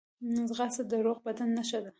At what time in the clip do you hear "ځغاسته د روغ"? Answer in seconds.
0.49-1.17